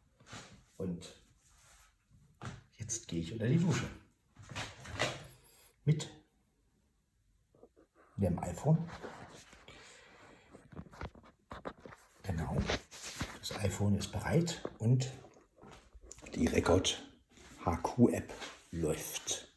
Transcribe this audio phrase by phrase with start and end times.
[0.75, 1.07] Und
[2.73, 3.85] jetzt gehe ich unter die Dusche.
[5.85, 6.11] Mit
[8.17, 8.89] dem iPhone.
[12.23, 12.57] Genau.
[13.39, 15.09] Das iPhone ist bereit und
[16.33, 17.01] die Record
[17.63, 18.33] HQ App
[18.71, 19.54] läuft.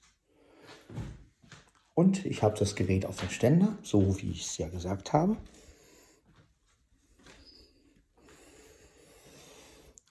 [1.99, 5.37] Und ich habe das Gerät auf dem Ständer, so wie ich es ja gesagt habe.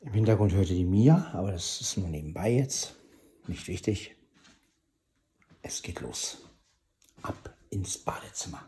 [0.02, 2.94] Im Hintergrund hörte die Mia, aber das ist nur nebenbei jetzt.
[3.48, 4.18] Nicht wichtig.
[5.62, 6.40] Es geht los.
[7.22, 8.68] Ab ins Badezimmer.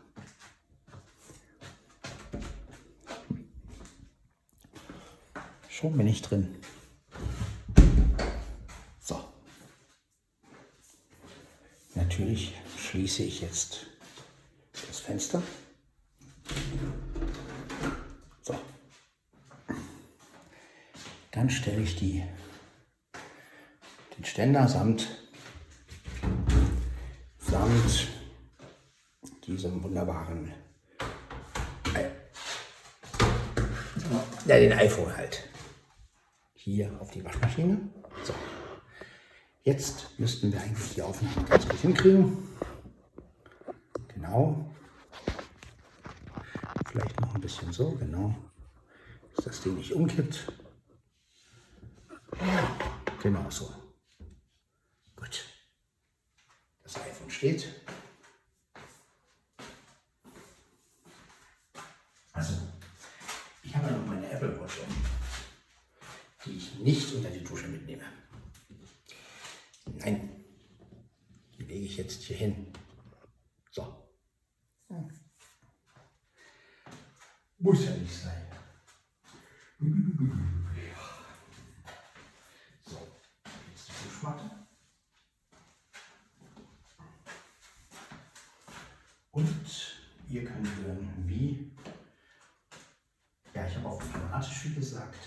[5.68, 6.56] Schon bin ich drin.
[8.98, 9.20] So.
[11.94, 12.54] Natürlich
[12.90, 13.86] schließe ich jetzt
[14.88, 15.40] das Fenster.
[18.42, 18.58] So.
[21.30, 22.24] Dann stelle ich die,
[24.18, 25.06] den Ständer samt,
[27.38, 28.08] samt
[29.46, 30.52] diesem wunderbaren,
[34.46, 35.48] ja, den iPhone halt,
[36.54, 37.78] hier auf die Waschmaschine.
[38.24, 38.34] So.
[39.62, 42.50] Jetzt müssten wir eigentlich die Aufnahme ganz gut hinkriegen.
[44.30, 44.64] Genau.
[46.86, 48.32] Vielleicht noch ein bisschen so, genau.
[49.34, 50.52] Dass das Ding nicht umkippt.
[53.20, 53.74] Genau so.
[55.16, 55.44] Gut.
[56.84, 57.74] Das iPhone steht.
[62.32, 62.54] Also,
[63.64, 64.76] ich habe noch meine Apple Watch,
[66.44, 68.04] die ich nicht unter die Dusche mitnehme.
[69.86, 70.44] Nein,
[71.58, 72.72] die lege ich jetzt hier hin.
[73.72, 73.99] So.
[77.58, 78.42] Muss ja nicht sein.
[82.84, 82.98] So,
[83.70, 84.50] jetzt die Duschmatte.
[89.30, 89.96] Und
[90.28, 91.70] ihr könnt hören, wie.
[93.54, 95.18] Ja, ich habe auch automatisch wie gesagt.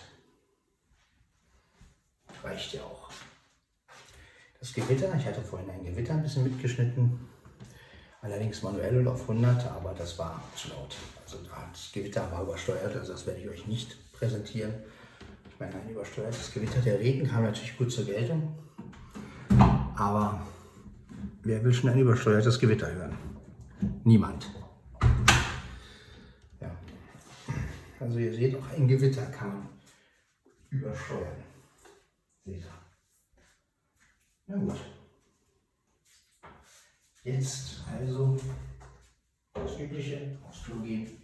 [2.43, 3.09] Reicht ja auch.
[4.59, 7.32] Das Gewitter, ich hatte vorhin ein Gewitter ein bisschen mitgeschnitten.
[8.23, 10.95] Allerdings manuell auf 100, aber das war zu laut.
[11.25, 14.73] Also das Gewitter war übersteuert, also das werde ich euch nicht präsentieren.
[15.49, 18.57] Ich meine, ein übersteuertes Gewitter, der Regen kam natürlich gut zur Geltung.
[19.97, 20.41] Aber
[21.43, 23.17] wer will schon ein übersteuertes Gewitter hören?
[24.05, 24.49] Niemand.
[26.61, 26.71] Ja.
[27.99, 29.69] Also ihr seht, auch ein Gewitter kann man
[30.69, 31.43] übersteuern.
[32.45, 32.63] Seht ihr.
[34.47, 34.79] Na gut.
[37.23, 38.37] Jetzt also
[39.53, 41.23] das Übliche, aufs gehen.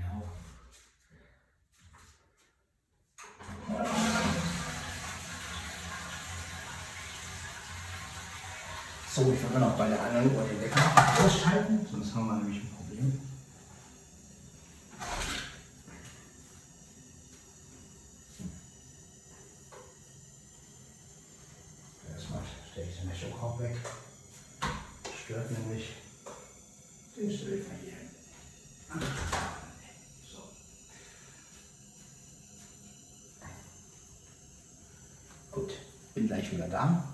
[0.00, 0.22] Genau.
[9.12, 12.62] So, ich kann auch bei der anderen Uhr den Wecker ausschalten, sonst haben wir nämlich
[12.62, 13.20] ein Problem.
[22.70, 23.76] stelle ich den Meschokorb weg.
[25.24, 25.90] Stört nämlich
[27.16, 27.96] den Silber hier.
[30.32, 30.42] So.
[35.50, 35.72] Gut,
[36.14, 37.09] bin gleich wieder da.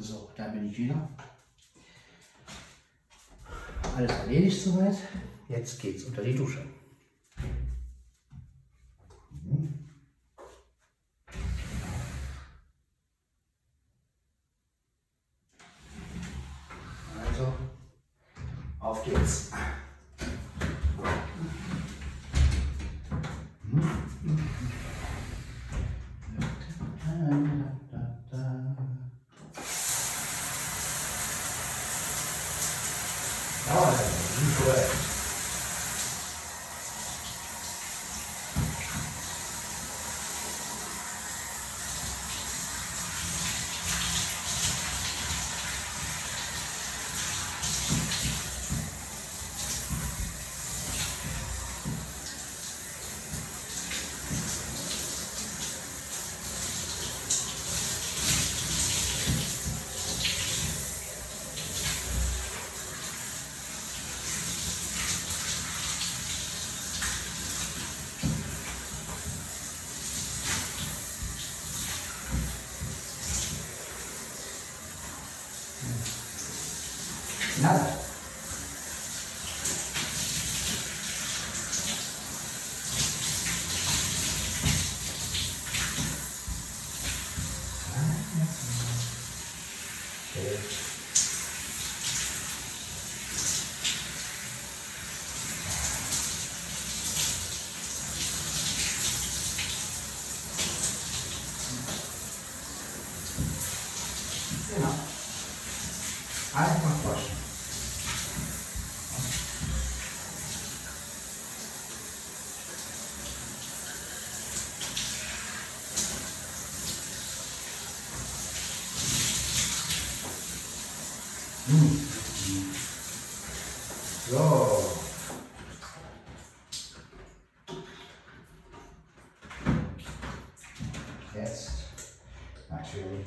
[0.00, 1.08] So, da bin ich wieder.
[3.96, 4.96] Alles erledigt soweit.
[5.48, 6.64] Jetzt geht's unter die Dusche.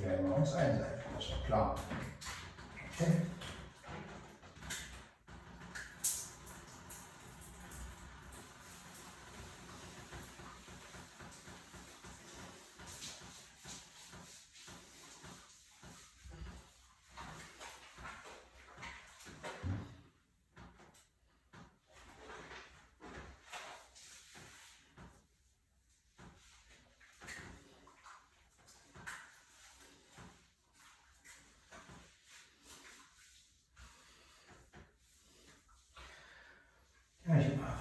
[0.03, 1.75] Werden wir uns einseifen, das ist klar.
[2.93, 3.11] Okay.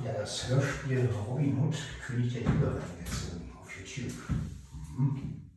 [0.05, 1.77] Ja, das Hörspiel Robin Hood,
[2.07, 4.13] König der Diebe reingezogen auf YouTube.
[4.97, 5.51] Mhm.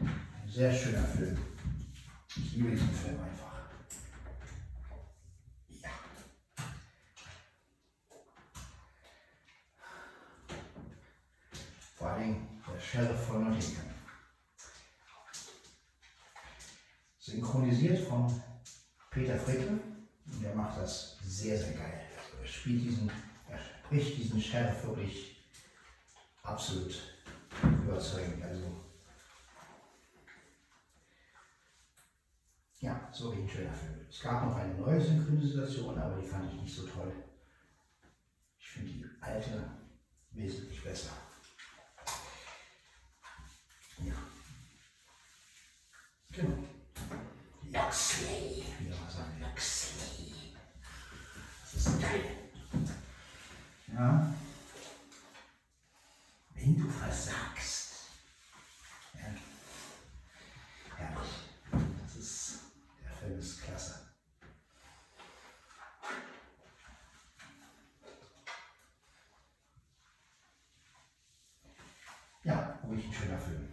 [0.00, 1.38] Ein sehr schöner Film.
[2.36, 3.70] Ich liebe diesen Film einfach.
[5.82, 5.90] Ja.
[11.96, 13.84] Vor allem der Sheriff von Nottingham.
[17.18, 18.40] Synchronisiert von
[19.10, 19.68] Peter Fricke.
[19.68, 22.02] Und der macht das sehr, sehr geil.
[22.16, 23.10] Also spielt diesen,
[23.48, 25.42] er spricht diesen Sheriff wirklich
[26.56, 27.02] absolut
[27.62, 28.42] überzeugend.
[28.42, 28.64] Also,
[32.80, 34.06] ja, so wie ein schöner Film.
[34.08, 37.12] Es gab noch eine neue Synchronisation, aber die fand ich nicht so toll.
[38.58, 39.70] Ich finde die alte
[40.30, 41.10] wesentlich besser.
[43.98, 44.14] Ja.
[46.32, 46.56] Genau.
[47.64, 50.56] Loxley, mal sagen, Loxley.
[51.60, 52.24] Das ist geil.
[53.88, 54.34] Ja.
[56.66, 58.10] Wenn du versagst.
[59.14, 59.20] Ja.
[60.96, 61.30] Herrlich.
[62.02, 62.60] Das ist,
[63.04, 64.00] der Film ist klasse.
[72.42, 73.68] Ja, ruhig ein schöner Film.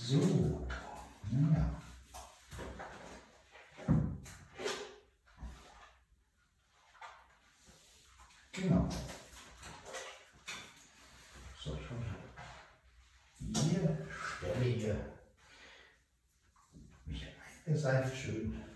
[0.00, 0.66] So,
[1.30, 1.82] ja.
[8.52, 8.88] Genau.
[11.62, 12.04] So, schon.
[13.38, 15.14] Hier stelle hier
[17.04, 17.26] mich
[17.88, 18.67] eingeseift schön.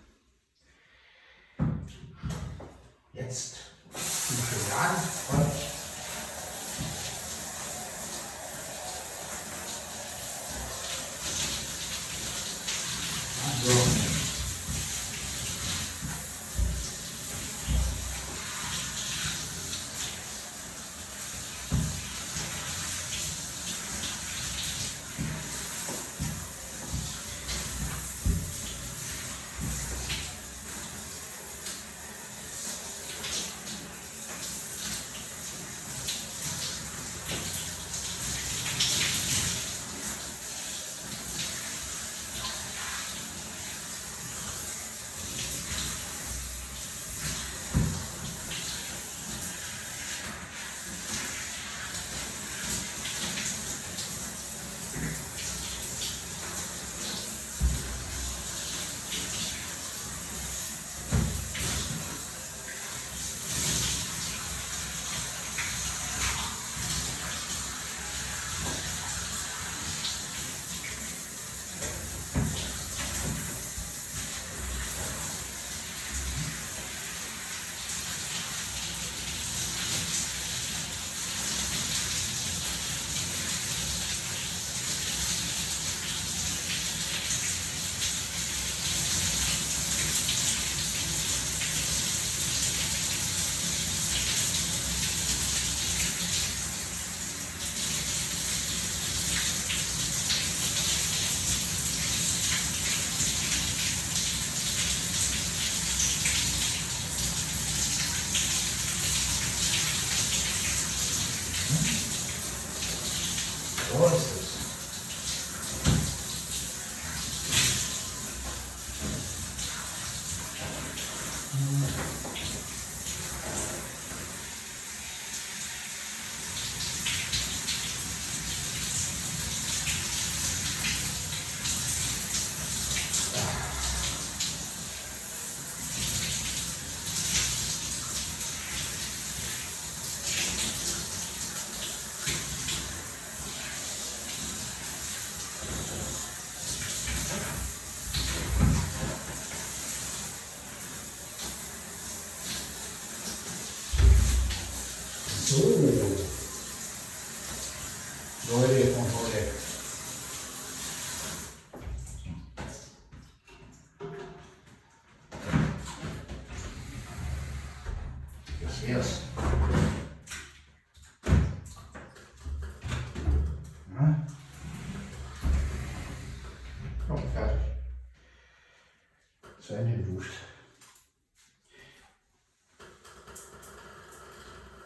[179.65, 180.33] zu Ende geduscht.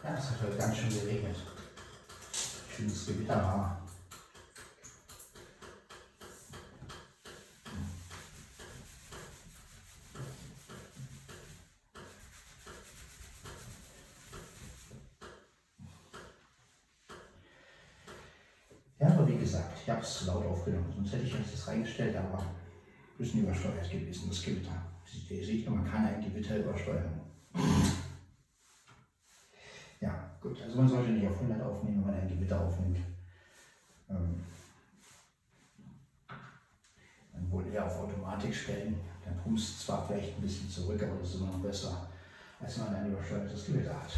[0.04, 1.36] Ja, es hat heute ganz schön geregnet.
[2.70, 3.82] Schönes Gewitter war.
[19.00, 22.16] Ja, aber wie gesagt, ich habe es laut aufgenommen, sonst hätte ich euch das reingestellt,
[22.16, 22.44] aber
[23.18, 24.86] ein bisschen übersteuert gewesen, das Gewitter.
[25.04, 27.20] Seht ja, man kann ein Gewitter übersteuern.
[30.00, 32.98] Ja, gut, also man sollte nicht auf 100 aufnehmen, wenn man ein Gewitter aufnimmt.
[34.06, 34.44] Dann
[37.50, 39.00] wohl eher auf Automatik stellen.
[39.24, 42.08] Dann pumst zwar vielleicht ein bisschen zurück, aber das ist immer noch besser,
[42.60, 44.12] als wenn man ein übersteuertes Gewitter hat.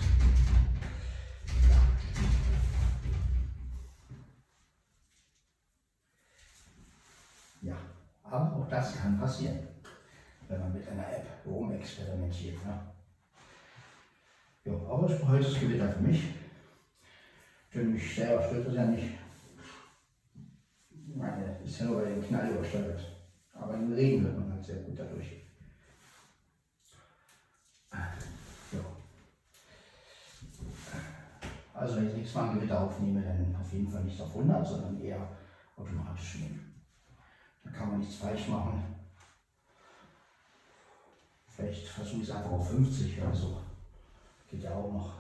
[8.31, 9.59] Aber auch das kann passieren,
[10.49, 12.65] wenn man mit einer App rumexperimentiert.
[12.65, 12.81] Ne?
[14.65, 16.35] Ja, aber es heute das Gewitter für mich.
[17.75, 19.19] Denn mich selber stört das ja nicht.
[21.15, 23.01] Meine, ist ja nur bei dem Knall übersteuert.
[23.55, 25.43] Aber im Regen hört man halt sehr gut dadurch.
[27.93, 28.81] Ja.
[31.75, 35.01] Also wenn ich nichts Mal Gewitter aufnehme, dann auf jeden Fall nicht auf 100, sondern
[35.01, 35.29] eher
[35.77, 36.70] automatisch nehmen.
[37.63, 38.95] Da kann man nichts falsch machen.
[41.47, 43.61] Vielleicht versuche ich es einfach auf 50 oder so.
[44.51, 45.13] Geht ja auch noch.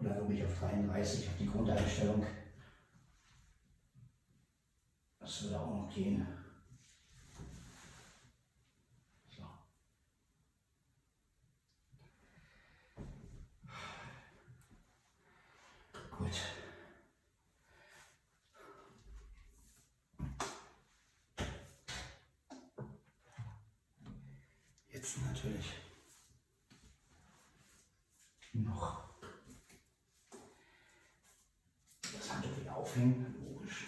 [0.00, 2.26] Oder wirklich auf 33, auf die Grundeinstellung.
[5.18, 6.26] Das würde auch noch gehen.
[9.28, 9.44] So.
[16.16, 16.32] Gut.
[24.88, 25.72] Jetzt natürlich
[28.52, 29.12] noch
[32.12, 32.30] das
[32.92, 33.86] Aufhängen, logisch.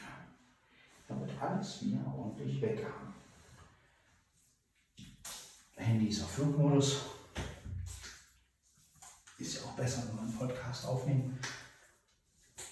[1.06, 3.12] Damit alles wieder ordentlich weg haben.
[5.76, 7.02] Handy ist auf Flugmodus.
[9.36, 11.38] Ist ja auch besser, wenn man einen Podcast aufnimmt.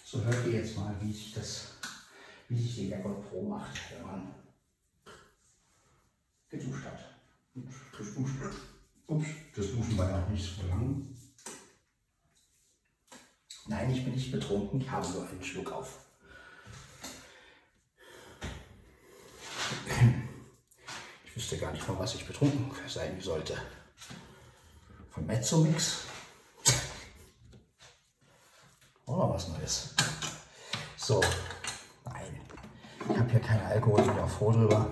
[0.06, 1.74] So hört ihr jetzt mal, wie sich das,
[2.48, 4.34] wie sich die AirPod Pro macht, wenn man
[6.48, 7.14] geduscht hat.
[7.54, 8.50] Ups, das Duschen,
[9.06, 11.06] ups, das Duschen war ja auch nicht so lang.
[13.66, 16.11] Nein, ich bin nicht betrunken, ich habe nur einen Schluck auf.
[21.42, 23.56] Wüsste gar nicht, von was ich betrunken sein sollte.
[25.10, 26.04] Von Mezzomix?
[29.06, 29.92] Oder was Neues.
[30.96, 31.20] So,
[32.04, 32.40] nein.
[33.10, 34.88] Ich habe hier keinen Alkohol, bin auch froh drüber.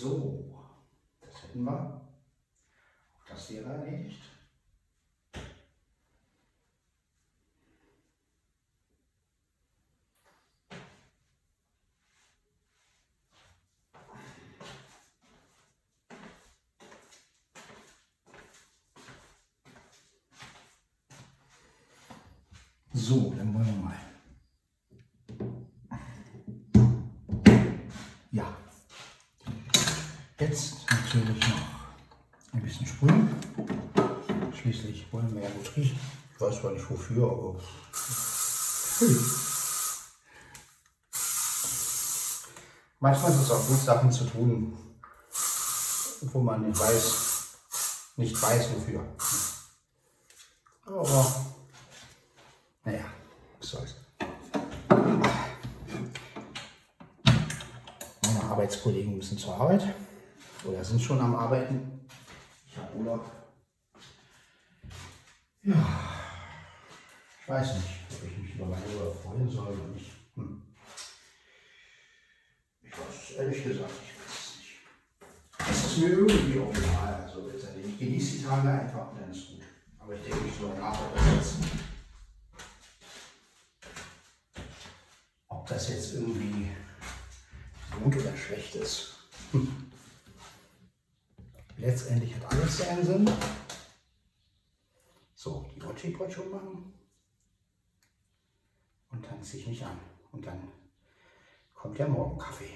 [0.00, 0.46] So,
[1.20, 2.00] das hätten wir.
[3.12, 4.22] Auch das wäre erledigt.
[22.94, 23.99] So, dann wollen wir mal.
[31.14, 31.56] Natürlich noch
[32.52, 33.28] ein bisschen sprühen.
[34.60, 35.98] Schließlich wollen wir ja gut riechen.
[36.34, 37.56] Ich weiß zwar nicht wofür, aber.
[43.00, 44.76] Manchmal ist es auch gut, Sachen zu tun,
[46.20, 47.56] wo man nicht weiß,
[48.16, 49.02] nicht weiß wofür.
[50.84, 51.46] Aber
[52.84, 53.04] naja,
[53.58, 53.94] was soll's.
[58.22, 59.94] Meine Arbeitskollegen müssen zur Arbeit
[60.64, 62.06] oder sind schon am Arbeiten.
[62.66, 63.30] Ich habe Urlaub.
[65.62, 65.74] Ja,
[67.42, 70.10] ich weiß nicht, ob ich mich über meinen Urlaub freuen soll oder nicht.
[70.34, 70.62] Hm.
[72.82, 75.70] Ich weiß es ehrlich gesagt, ich weiß es nicht.
[75.70, 77.22] Es ist mir irgendwie auch egal.
[77.24, 79.62] Also ich genieße die Tage einfach und dann ist gut.
[79.98, 81.54] Aber ich denke nicht so nach, ob das jetzt,
[85.48, 86.70] ob das jetzt irgendwie
[88.02, 89.18] gut oder schlecht ist.
[89.52, 89.89] Hm.
[91.80, 93.30] Letztendlich hat alles seinen Sinn.
[95.34, 96.92] So, die Ochi-Portion machen.
[99.10, 99.98] Und dann ziehe ich mich an.
[100.30, 100.68] Und dann
[101.72, 102.68] kommt der Morgenkaffee.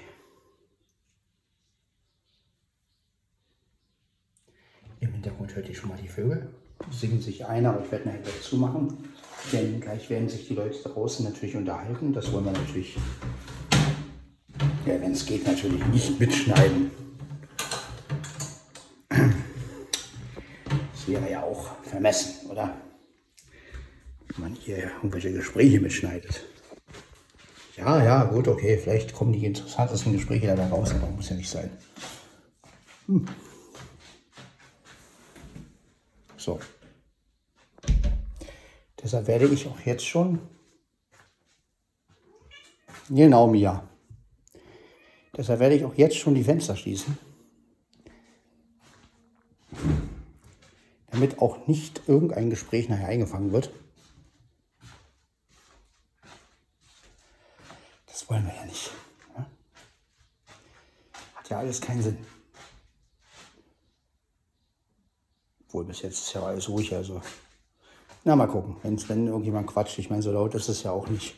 [5.00, 6.54] Im Hintergrund hört ihr schon mal die Vögel.
[6.90, 9.10] Singen sich ein, aber ich werde nachher gleich zumachen.
[9.52, 12.14] Denn gleich werden sich die Leute draußen natürlich unterhalten.
[12.14, 12.96] Das wollen wir natürlich,
[14.86, 17.03] ja, wenn es geht, natürlich nicht mitschneiden.
[21.14, 22.74] Wäre ja auch vermessen, oder?
[24.28, 26.44] Wenn man hier irgendwelche Gespräche mitschneidet.
[27.76, 31.50] Ja, ja, gut, okay, vielleicht kommen die interessantesten Gespräche dabei raus, aber muss ja nicht
[31.50, 31.70] sein.
[33.06, 33.26] Hm.
[36.36, 36.60] So.
[39.02, 40.40] Deshalb werde ich auch jetzt schon.
[43.10, 43.86] Genau, Mia.
[45.36, 47.18] Deshalb werde ich auch jetzt schon die Fenster schließen.
[51.14, 53.70] Damit auch nicht irgendein Gespräch nachher eingefangen wird.
[58.08, 58.90] Das wollen wir ja nicht.
[59.38, 59.46] Ne?
[61.36, 62.18] Hat ja alles keinen Sinn.
[65.68, 67.22] Obwohl bis jetzt ist ja alles ruhig, also.
[68.24, 68.76] Na, mal gucken.
[68.82, 71.36] Wenn's, wenn irgendjemand quatscht, ich meine, so laut ist es ja auch nicht.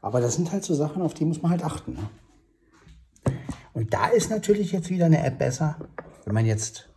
[0.00, 1.92] Aber das sind halt so Sachen, auf die muss man halt achten.
[1.92, 2.08] Ne?
[3.74, 5.76] Und da ist natürlich jetzt wieder eine App besser,
[6.24, 6.88] wenn man jetzt,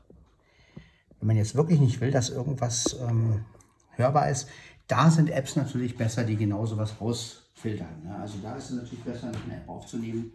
[1.20, 3.46] wenn man jetzt wirklich nicht will, dass irgendwas ähm,
[3.92, 4.48] hörbar ist.
[4.88, 8.04] Da sind Apps natürlich besser, die genau sowas rausfiltern.
[8.04, 8.16] Ne?
[8.16, 10.32] Also da ist es natürlich besser, eine App aufzunehmen,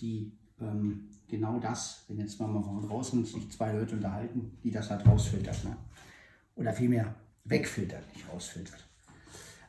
[0.00, 2.52] die ähm, genau das, wenn jetzt mal
[2.86, 5.64] draußen sich zwei Leute unterhalten, die das halt rausfiltert.
[5.64, 5.76] Ne?
[6.56, 7.14] Oder vielmehr
[7.44, 8.84] wegfiltert, nicht rausfiltert.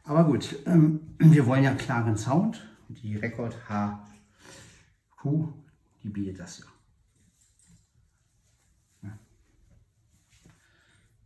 [0.03, 2.67] Aber gut, ähm, wir wollen ja klaren Sound.
[2.87, 5.25] Die Rekord HQ,
[6.03, 6.65] die bietet das ja.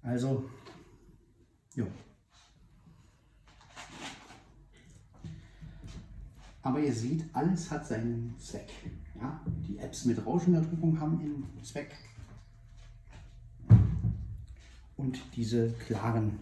[0.02, 0.50] Also,
[1.76, 1.86] ja.
[6.62, 8.70] Aber ihr seht, alles hat seinen Zweck.
[9.16, 9.42] Ja?
[9.68, 11.96] Die Apps mit Rauschunterdrückung haben ihren Zweck.
[14.98, 16.40] Und diese klaren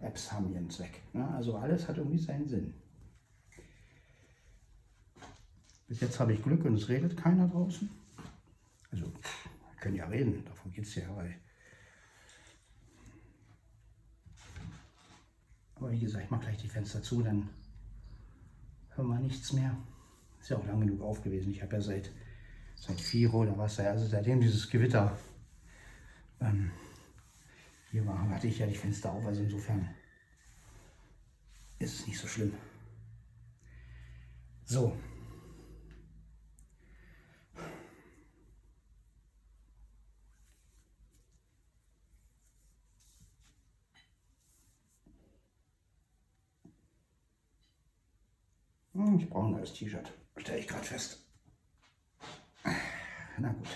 [0.00, 1.00] Apps haben ihren Zweck.
[1.14, 1.30] Ja?
[1.30, 2.74] Also alles hat irgendwie seinen Sinn.
[5.88, 7.90] Bis jetzt habe ich Glück und es redet keiner draußen.
[8.92, 11.04] Also, wir können ja reden, davon geht es ja.
[11.16, 11.34] Weil
[15.80, 17.48] Aber wie gesagt, ich mache gleich die Fenster zu, dann
[18.90, 19.76] hören wir nichts mehr.
[20.38, 21.52] Ist ja auch lang genug auf gewesen.
[21.52, 22.10] Ich habe ja seit,
[22.76, 25.16] seit vier oder was, also seitdem dieses Gewitter
[26.40, 26.70] ähm,
[27.90, 29.24] hier war, hatte ich ja die Fenster auf.
[29.24, 29.88] Also insofern
[31.78, 32.52] ist es nicht so schlimm.
[34.64, 34.96] So.
[49.20, 50.10] Ich brauche ein neues T-Shirt.
[50.38, 51.18] Stelle ich gerade fest.
[53.38, 53.68] Na gut.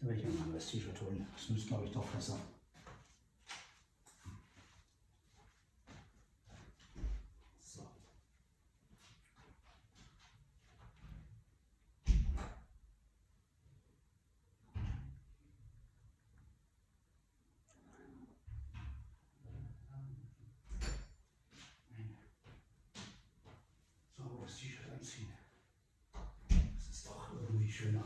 [0.00, 1.26] Dann werde ich mir ein neues T-Shirt holen.
[1.34, 2.38] Das nützt, glaube ich, doch besser.
[7.64, 7.82] So.
[24.16, 25.28] Sauberes T-Shirt anziehen.
[26.48, 28.04] Das ist doch irgendwie schöner.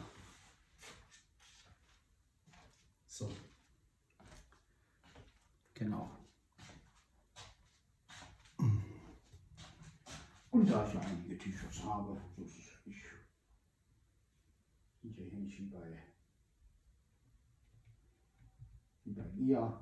[3.06, 3.30] So.
[10.50, 12.98] Und da ich ja einige T-Shirts habe, so ist es nicht,
[15.00, 15.24] sind ja
[15.58, 16.02] wie bei,
[19.04, 19.72] bei ihr.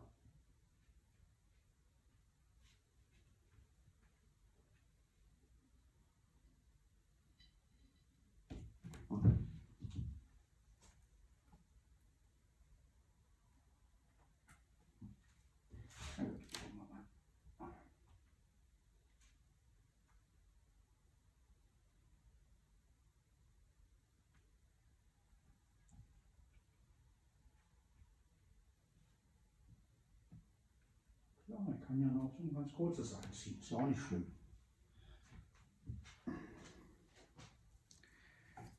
[31.58, 34.26] Ja, man kann ja noch so ein ganz kurzes anziehen, ist ja auch nicht schlimm.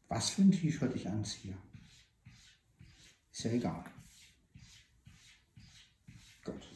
[0.07, 1.57] Was für ein T-Shirt ich anziehe,
[3.31, 3.83] ist ja egal.
[6.45, 6.67] Gut.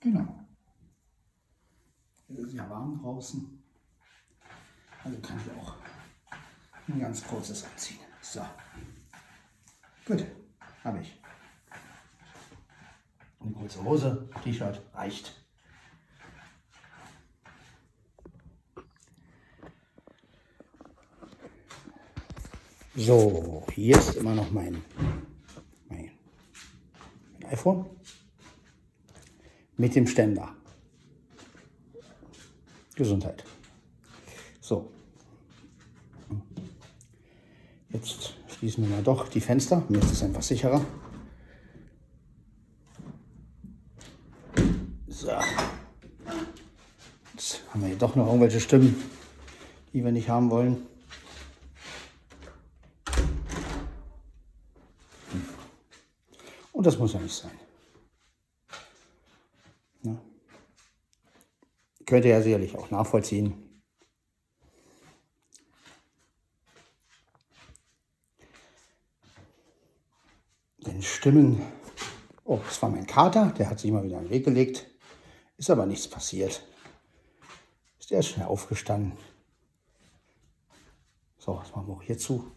[0.00, 0.46] Genau.
[2.28, 3.62] Es ist ja warm draußen.
[5.02, 5.76] Also kann ich auch
[6.88, 8.00] ein ganz kurzes anziehen.
[8.20, 8.44] So.
[10.12, 10.26] Gut,
[10.84, 11.18] habe ich.
[13.40, 15.42] Eine kurze Hose, T-Shirt reicht.
[22.94, 24.84] So, hier ist immer noch mein,
[25.88, 26.10] mein,
[27.48, 27.86] iPhone
[29.78, 30.54] mit dem Ständer.
[32.96, 33.44] Gesundheit.
[34.60, 34.92] So.
[37.88, 39.84] Jetzt schließen wir mal doch die Fenster.
[39.88, 40.84] Mir ist es einfach sicherer.
[45.08, 45.32] So.
[47.32, 49.02] Jetzt haben wir hier doch noch irgendwelche Stimmen,
[49.92, 50.76] die wir nicht haben wollen.
[56.70, 57.58] Und das muss ja nicht sein.
[60.04, 60.16] Ja.
[62.06, 63.72] Könnt ihr ja sicherlich auch nachvollziehen.
[70.86, 71.62] Denn Stimmen.
[72.44, 74.88] Oh, das war mein Kater, der hat sich mal wieder in den Weg gelegt.
[75.56, 76.66] Ist aber nichts passiert.
[78.00, 79.12] Ist erst schnell aufgestanden.
[81.38, 82.50] So, was machen wir auch hier zu?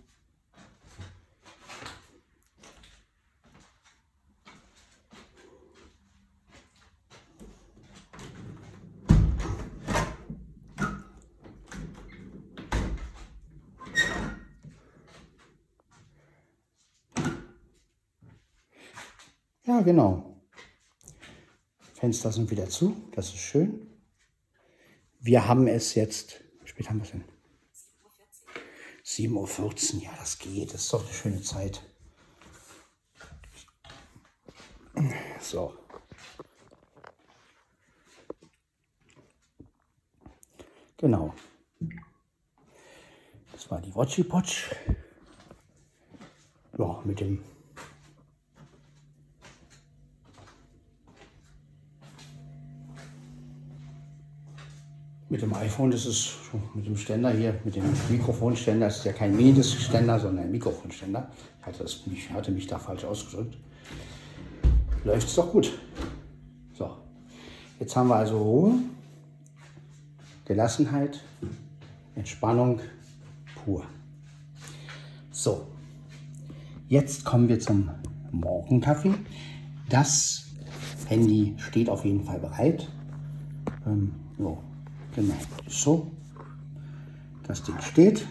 [19.67, 20.43] Ja, genau.
[21.95, 23.87] Fenster sind wieder zu, das ist schön.
[25.19, 27.23] Wir haben es jetzt, wie spät haben wir es denn?
[29.03, 31.81] 7.14 Uhr, ja, das geht, das ist doch eine schöne Zeit.
[35.39, 35.73] So.
[40.97, 41.33] Genau.
[43.51, 44.75] Das war die Watchy Potch.
[46.77, 47.43] Ja, mit dem
[55.35, 59.03] Mit dem iPhone ist es schon mit dem Ständer hier, mit dem Mikrofonständer, das ist
[59.03, 61.29] ja kein Mindestständer, sondern ein Mikrofonständer.
[61.59, 63.57] Ich hatte, das, ich hatte mich da falsch ausgedrückt.
[65.03, 65.77] Läuft es doch gut.
[66.73, 66.89] So,
[67.81, 68.75] jetzt haben wir also Ruhe,
[70.45, 71.21] Gelassenheit,
[72.15, 72.79] Entspannung
[73.55, 73.83] pur.
[75.31, 75.67] So,
[76.87, 77.89] jetzt kommen wir zum
[78.31, 79.15] Morgenkaffee.
[79.89, 80.45] Das
[81.07, 82.87] Handy steht auf jeden Fall bereit.
[83.85, 84.59] Ähm, so,
[85.15, 85.37] Genau,
[85.69, 86.11] so.
[87.43, 88.27] Das Ding steht.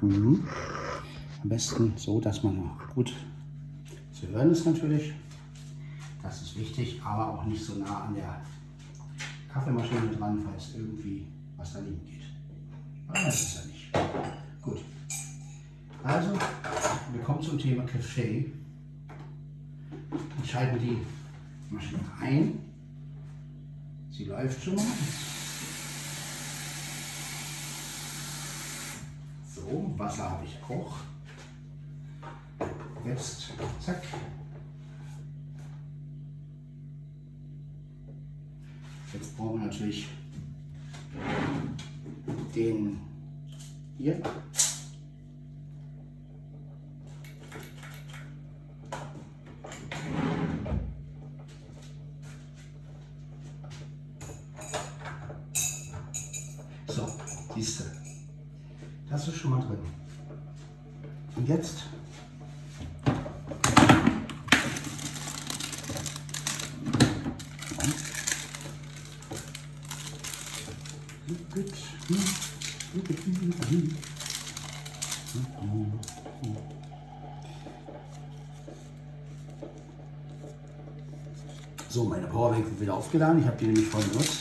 [0.00, 0.46] Mhm.
[1.42, 3.12] Am besten so, dass man noch gut
[4.12, 5.12] zu hören ist natürlich.
[6.22, 8.40] Das ist wichtig, aber auch nicht so nah an der
[9.52, 12.22] Kaffeemaschine dran, falls irgendwie was daneben geht.
[13.08, 14.62] Aber das ist ja nicht.
[14.62, 14.78] Gut.
[16.04, 16.32] Also,
[17.12, 18.52] wir kommen zum Thema Kaffee.
[20.42, 20.98] Ich schalte die
[21.68, 22.58] Maschine ein.
[24.12, 24.84] Sie läuft schon mal.
[29.68, 30.96] So, Wasser habe ich auch.
[33.04, 33.50] Jetzt,
[33.80, 34.02] zack.
[39.12, 40.06] Jetzt brauchen wir natürlich
[42.54, 43.00] den
[43.98, 44.20] hier.
[81.88, 83.40] So, meine Powerbank wird wieder aufgeladen.
[83.40, 84.38] Ich habe die nämlich vorhin benutzt.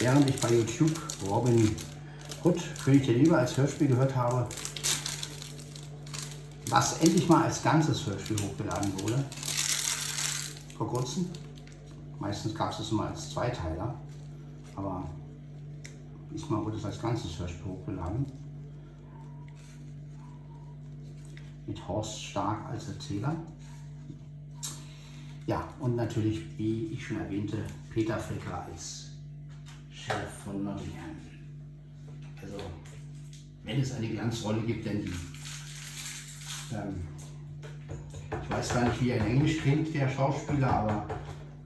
[0.00, 1.74] Während ich bei YouTube Robin
[2.44, 4.46] Hood, König der Liebe als Hörspiel gehört habe,
[6.68, 9.24] was endlich mal als ganzes Hörspiel hochgeladen wurde.
[10.76, 11.30] Vor kurzem.
[12.20, 13.94] Meistens gab es es immer als Zweiteiler.
[14.76, 15.08] Aber
[16.32, 18.26] diesmal wurde es als ganzes Hörspiel hochgeladen.
[21.66, 23.36] Mit Horst Stark als Erzähler.
[25.46, 27.58] Ja, und natürlich, wie ich schon erwähnte,
[27.92, 29.12] Peter Flicker als
[29.90, 31.16] Sheriff von Nottingham.
[32.40, 32.56] Also,
[33.64, 35.12] wenn es eine Glanzrolle gibt, denn die.
[36.74, 37.08] Ähm,
[38.42, 41.06] ich weiß gar nicht, wie er in Englisch klingt, der Schauspieler, aber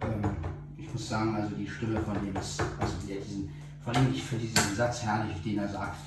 [0.01, 0.31] ähm,
[0.77, 3.49] ich muss sagen, also die Stimme von dem ist, also der diesen,
[3.85, 5.99] vor allem ich finde diesen Satz herrlich, den er sagt.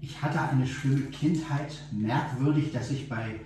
[0.00, 3.40] Ich hatte eine schöne Kindheit, merkwürdig, dass ich bei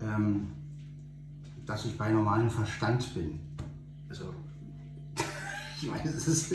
[0.00, 0.48] ähm,
[1.66, 3.38] dass ich bei normalem Verstand bin.
[4.08, 4.34] Also,
[5.80, 6.54] ich meine, es ist,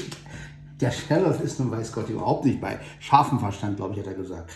[0.80, 4.14] der Sheriff ist nun, weiß Gott, überhaupt nicht bei scharfem Verstand, glaube ich, hat er
[4.14, 4.52] gesagt.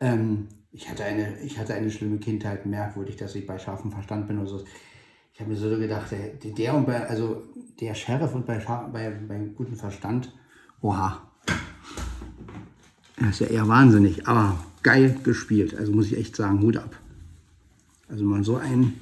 [0.00, 4.28] Ähm, ich, hatte eine, ich hatte eine schlimme Kindheit, merkwürdig, dass ich bei scharfem Verstand
[4.28, 4.64] bin oder so.
[5.34, 7.42] Ich habe mir so gedacht, der, der und bei, also
[7.80, 8.56] der Sheriff und bei,
[8.92, 10.32] bei, bei gutem Verstand,
[10.80, 11.28] oha.
[13.16, 15.76] Das ist ja eher wahnsinnig, aber geil gespielt.
[15.76, 16.96] Also muss ich echt sagen, Hut ab.
[18.08, 19.00] Also man so einen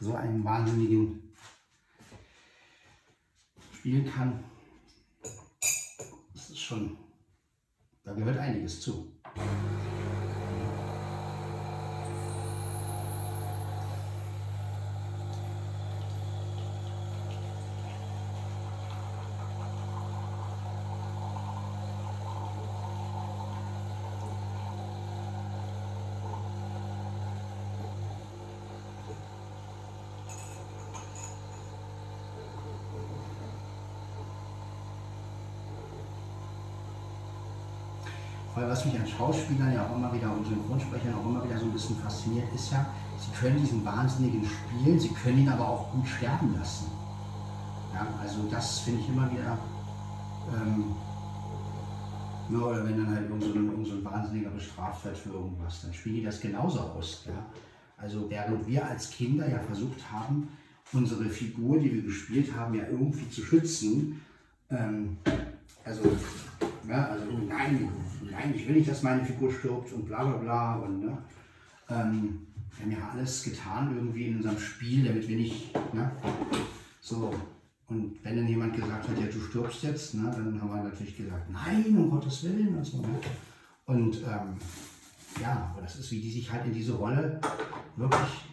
[0.00, 1.22] so einen wahnsinnigen
[3.74, 4.40] spielen kann,
[6.32, 6.96] das ist schon,
[8.02, 9.12] da gehört einiges zu.
[38.56, 41.64] Weil was mich an Schauspielern ja auch immer wieder und Synchronsprechern auch immer wieder so
[41.64, 42.86] ein bisschen fasziniert, ist ja,
[43.18, 46.90] sie können diesen Wahnsinnigen spielen, sie können ihn aber auch gut sterben lassen.
[47.94, 49.58] Ja, also das finde ich immer wieder,
[50.54, 50.94] ähm,
[52.50, 55.30] ja, oder wenn dann halt irgend so, ein, irgend so ein Wahnsinniger bestraft wird für
[55.30, 57.24] irgendwas, dann spielen die das genauso aus.
[57.26, 57.46] Ja?
[57.96, 60.48] Also während wir als Kinder ja versucht haben,
[60.92, 64.20] unsere Figur, die wir gespielt haben, ja irgendwie zu schützen,
[64.68, 65.16] ähm,
[65.82, 66.02] also,
[66.88, 67.88] ja, also nein,
[68.30, 70.76] nein, ich will nicht, dass meine Figur stirbt und bla bla bla.
[70.76, 71.18] Und, ne,
[71.88, 72.46] ähm,
[72.76, 76.12] wir haben ja alles getan irgendwie in unserem Spiel, damit wir nicht, ne,
[77.00, 77.34] so.
[77.88, 81.16] Und wenn dann jemand gesagt hat, ja, du stirbst jetzt, ne, dann haben wir natürlich
[81.16, 83.00] gesagt, nein, um Gottes Willen und so.
[83.00, 83.20] Ne?
[83.84, 84.56] Und ähm,
[85.40, 87.40] ja, das ist, wie die sich halt in diese Rolle
[87.94, 88.44] wirklich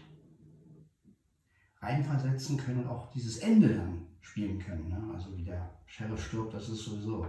[1.81, 4.89] reinversetzen können und auch dieses Ende dann spielen können.
[4.89, 5.13] Ne?
[5.13, 7.25] Also wie der Sheriff stirbt, das ist sowieso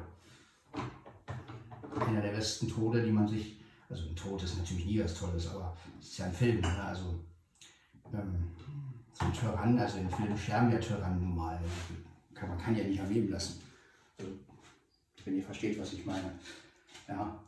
[2.06, 5.48] einer der besten Tode, die man sich, also ein Tod ist natürlich nie was Tolles,
[5.48, 6.84] aber es ist ja ein Film, ne?
[6.84, 7.14] also
[8.12, 8.50] ähm,
[9.12, 11.58] so ein Tyrann, also im Film sterben ja Tyrannen nun mal,
[12.34, 13.62] kann, man kann ja nicht am Leben lassen.
[14.18, 14.32] Also,
[15.24, 16.32] wenn ihr versteht, was ich meine.
[17.08, 17.40] Ja.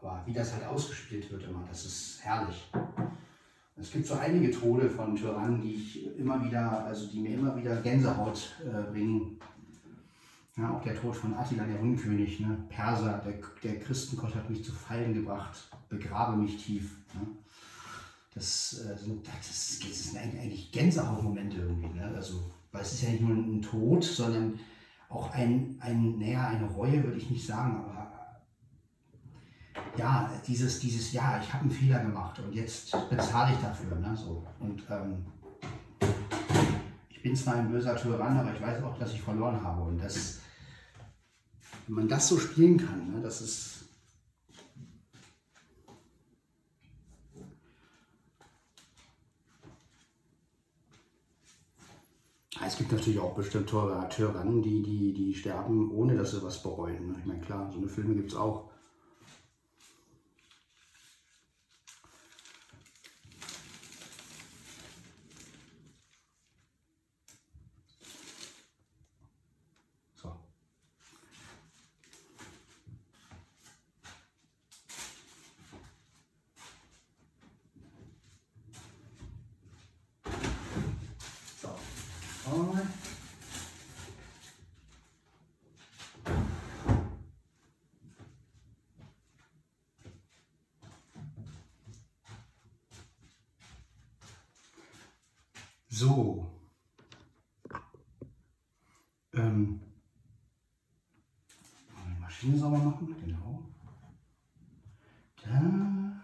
[0.00, 2.70] Aber wie das halt ausgespielt wird immer, das ist herrlich.
[3.76, 7.56] Es gibt so einige Tode von Tyrannen, die ich immer wieder, also die mir immer
[7.56, 9.38] wieder Gänsehaut äh, bringen.
[10.56, 12.56] Ja, auch der Tod von Attila, der Unkönig, ne?
[12.68, 16.96] Perser, der, der Christengott hat mich zu Fallen gebracht, begrabe mich tief.
[17.12, 17.26] Ne?
[18.32, 21.98] Das, äh, sind, das, das sind eigentlich Gänsehautmomente irgendwie.
[21.98, 22.12] Ne?
[22.14, 24.60] Also, weil es ist ja nicht nur ein Tod, sondern
[25.08, 28.04] auch ein, ein naja, eine Reue würde ich nicht sagen, aber
[29.96, 33.96] ja, dieses, dieses, ja, ich habe einen Fehler gemacht und jetzt bezahle ich dafür.
[33.96, 34.16] Ne?
[34.16, 34.44] So.
[34.60, 35.26] Und ähm,
[37.10, 39.82] ich bin zwar ein böser Tyrann, aber ich weiß auch, dass ich verloren habe.
[39.82, 40.40] Und das,
[41.86, 43.70] wenn man das so spielen kann, ne, das ist.
[52.66, 57.08] Es gibt natürlich auch bestimmt Tyrannen, die, die, die sterben, ohne dass sie was bereuen.
[57.08, 57.16] Ne?
[57.20, 58.70] Ich meine, klar, so eine Filme gibt es auch.
[95.94, 96.44] So.
[99.32, 99.80] Ähm,
[102.08, 103.62] die Maschine sauber machen, genau.
[105.44, 105.60] Da,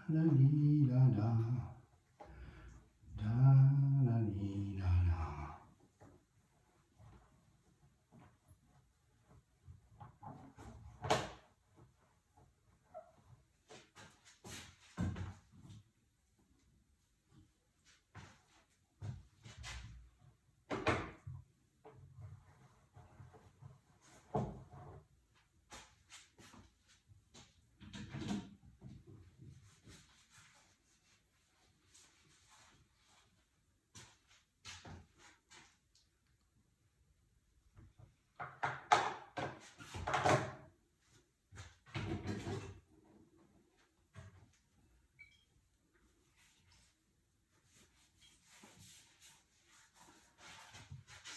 [0.09, 1.77] da, li, da, da.
[3.15, 3.71] Da,
[4.05, 5.21] da, li, da, da.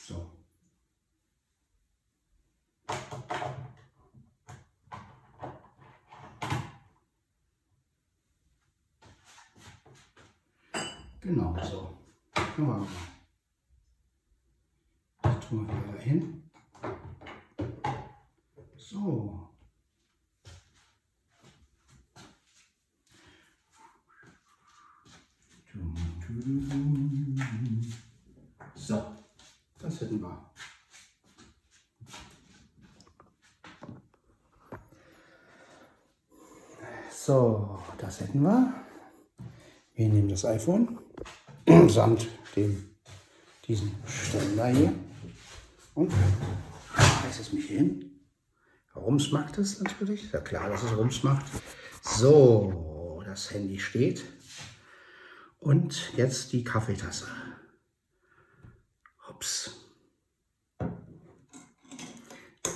[0.07, 0.35] So.
[11.25, 11.89] Genau so.
[12.37, 12.87] Machen wir.
[15.23, 16.51] Das tun wir wieder hin.
[18.77, 19.49] So.
[28.75, 29.03] So,
[29.81, 30.51] das hätten wir.
[37.11, 38.75] So, das hätten wir.
[39.95, 41.04] Wir nehmen das iPhone
[41.91, 42.91] samt dem,
[43.67, 44.95] diesen Ständer hier
[45.95, 46.13] und
[46.95, 48.21] reiß es mich hin.
[48.95, 50.31] Rums macht es natürlich.
[50.33, 51.47] Ja klar, dass es Rums macht.
[52.03, 54.25] So, das Handy steht.
[55.59, 57.27] Und jetzt die Kaffeetasse.
[59.29, 59.81] Ups.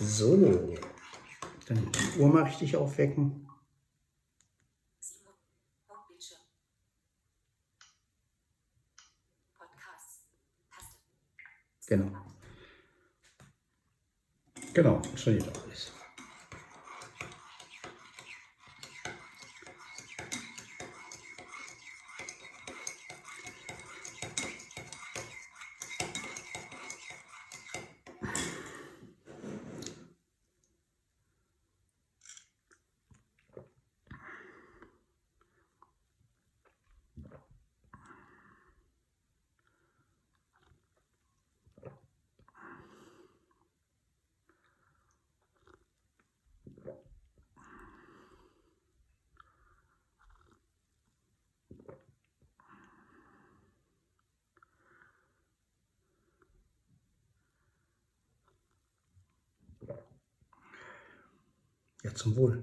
[0.01, 0.75] So.
[1.67, 3.48] Dann die Uhr mal richtig aufwecken.
[11.89, 12.11] Genau.
[14.75, 15.93] Genau, schon auch alles.
[62.05, 62.63] Ja, zum Wohl.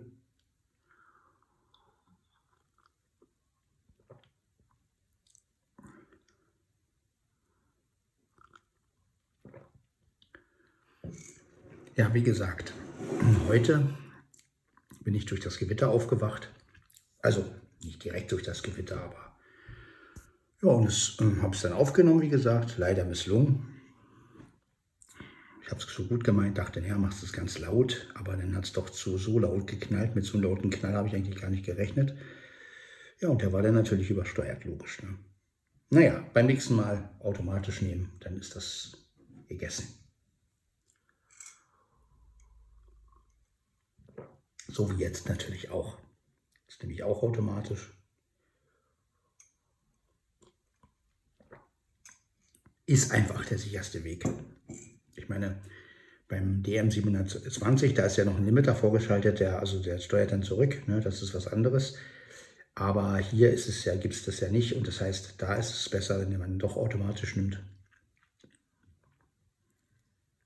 [11.95, 12.73] Ja, wie gesagt,
[13.47, 13.95] heute
[14.99, 16.51] bin ich durch das Gewitter aufgewacht.
[17.21, 17.45] Also
[17.81, 19.37] nicht direkt durch das Gewitter, aber
[20.61, 23.74] ja, und ähm, habe es dann aufgenommen, wie gesagt, leider misslungen.
[25.65, 28.65] Ich habe es so gut gemeint, dachte, ja, machst es ganz laut, aber dann hat
[28.65, 30.13] es doch zu so laut geknallt.
[30.13, 32.15] Mit so einem lauten Knall habe ich eigentlich gar nicht gerechnet.
[33.19, 35.01] Ja, und der war dann natürlich übersteuert, logisch.
[35.01, 35.17] Ne?
[35.89, 39.09] Naja, beim nächsten Mal automatisch nehmen, dann ist das
[39.47, 39.87] gegessen.
[44.67, 45.97] So wie jetzt natürlich auch.
[46.67, 47.91] Das nehme ich auch automatisch.
[52.85, 54.25] Ist einfach der sicherste Weg.
[55.25, 55.55] Ich meine,
[56.27, 60.87] beim DM720, da ist ja noch ein Limiter vorgeschaltet, der, also der steuert dann zurück,
[60.87, 61.95] ne, das ist was anderes.
[62.75, 65.71] Aber hier ist es ja, gibt es das ja nicht und das heißt, da ist
[65.71, 67.59] es besser, wenn man doch automatisch nimmt.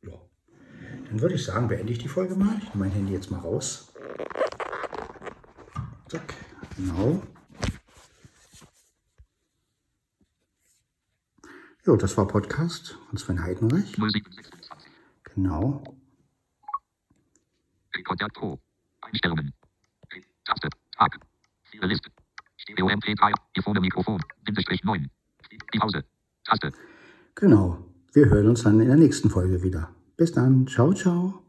[0.01, 0.13] Ja.
[1.09, 2.55] Dann würde ich sagen, beende ich die Folge mal.
[2.59, 3.91] Ich nehme mein Handy jetzt mal raus.
[6.07, 6.35] Zack,
[6.77, 7.21] genau.
[11.85, 13.97] Jo, das war Podcast von Sven Heidenreich.
[13.97, 14.58] 0726.
[15.41, 15.81] Genau.
[17.95, 18.59] Rekorder Pro.
[19.01, 19.53] Einstellungen.
[20.43, 20.67] Taste.
[20.97, 21.17] Tag.
[21.71, 22.11] Ziele Liste.
[22.57, 23.33] Stereo MP3.
[23.55, 24.19] Earphone Mikrofon.
[24.43, 25.09] Bindestrich 9.
[25.73, 26.03] Die Pause.
[26.43, 26.73] Taste.
[27.35, 27.77] Genau.
[28.11, 29.95] Wir hören uns dann in der nächsten Folge wieder.
[30.17, 30.67] Bis dann.
[30.67, 31.48] Ciao, ciao.